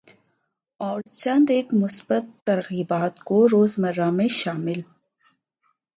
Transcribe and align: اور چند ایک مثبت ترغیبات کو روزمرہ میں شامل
اور 0.79 1.01
چند 1.11 1.49
ایک 1.49 1.73
مثبت 1.73 2.23
ترغیبات 2.45 3.19
کو 3.19 3.47
روزمرہ 3.47 4.09
میں 4.11 4.27
شامل 4.27 4.81